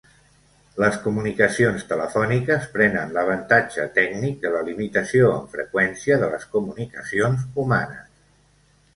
Les 0.83 0.95
comunicacions 1.01 1.83
telefòniques 1.89 2.63
prenen 2.77 3.11
l'avantatge 3.17 3.85
tècnic 3.97 4.39
de 4.45 4.51
la 4.55 4.61
limitació 4.69 5.27
en 5.33 5.45
freqüència 5.51 6.17
de 6.23 6.31
les 6.31 6.47
comunicacions 6.55 7.45
humanes. 7.65 8.09